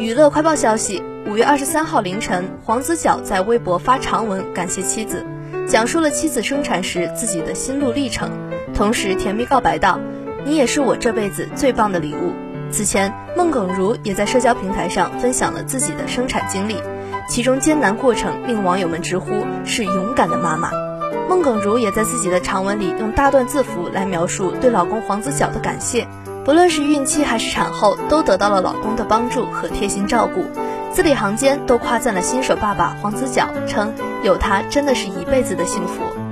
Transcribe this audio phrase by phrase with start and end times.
[0.00, 5.26] 娱乐快报消息：五月二十三号凌晨，黄子佼在微博发长文感谢妻子，
[5.68, 8.30] 讲述了妻子生产时自己的心路历程，
[8.72, 10.00] 同时甜蜜告白道
[10.46, 12.32] ：“你也是我这辈子最棒的礼物。”
[12.72, 16.76] 此前，孟耿如也在社交平台上分享了自己的生产经历，
[17.28, 20.70] 其中艰难过程令网友们直呼是勇敢的妈妈。
[21.28, 26.08] 孟耿如也在自己的长文里用大段字符来描述对老公黄子佼的感谢。
[26.44, 30.44] 不论是孕期还是产后，都得到了老公的帮助和贴心照顾，
[30.92, 33.92] 字里行间都夸赞了新手爸爸黄子佼，称
[34.22, 36.29] 有他真的是一辈子的幸福。